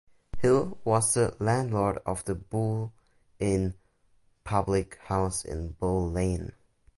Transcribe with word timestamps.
Hill 0.39 0.79
was 0.83 1.13
the 1.13 1.35
landlord 1.39 1.99
of 2.07 2.25
the 2.25 2.33
Bull 2.33 2.91
Inn 3.37 3.75
public 4.43 4.95
house 4.95 5.45
in 5.45 5.73
Bull 5.73 6.09
Lane. 6.09 6.53